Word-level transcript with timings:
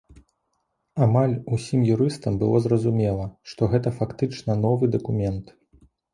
Амаль 1.05 1.35
усім 1.57 1.83
юрыстам 1.97 2.39
было 2.45 2.57
зразумела, 2.65 3.29
што 3.53 3.61
гэта 3.75 3.93
фактычна 4.01 4.59
новы 4.65 4.93
дакумент. 4.99 5.45